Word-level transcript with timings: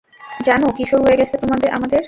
জানো, 0.39 0.67
কিসও 0.77 0.97
হয়ে 0.97 1.17
গেছে 1.17 1.35
আমাদের? 1.71 1.99